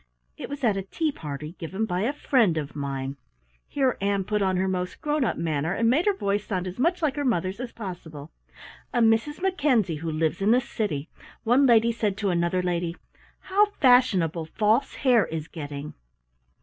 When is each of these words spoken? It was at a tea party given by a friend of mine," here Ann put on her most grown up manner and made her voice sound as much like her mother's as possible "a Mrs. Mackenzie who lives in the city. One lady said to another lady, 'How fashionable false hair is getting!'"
It 0.35 0.49
was 0.49 0.63
at 0.63 0.77
a 0.77 0.81
tea 0.81 1.11
party 1.11 1.51
given 1.59 1.85
by 1.85 2.01
a 2.01 2.11
friend 2.11 2.57
of 2.57 2.75
mine," 2.75 3.17
here 3.67 3.97
Ann 4.01 4.23
put 4.23 4.41
on 4.41 4.57
her 4.57 4.67
most 4.67 4.99
grown 4.99 5.23
up 5.23 5.37
manner 5.37 5.73
and 5.73 5.91
made 5.91 6.07
her 6.07 6.15
voice 6.15 6.43
sound 6.43 6.65
as 6.65 6.79
much 6.79 7.03
like 7.03 7.15
her 7.17 7.23
mother's 7.23 7.59
as 7.59 7.71
possible 7.71 8.31
"a 8.91 8.99
Mrs. 8.99 9.43
Mackenzie 9.43 9.97
who 9.97 10.11
lives 10.11 10.41
in 10.41 10.49
the 10.49 10.59
city. 10.59 11.07
One 11.43 11.67
lady 11.67 11.91
said 11.91 12.17
to 12.17 12.31
another 12.31 12.63
lady, 12.63 12.95
'How 13.41 13.67
fashionable 13.79 14.45
false 14.47 14.95
hair 14.95 15.27
is 15.27 15.47
getting!'" 15.47 15.93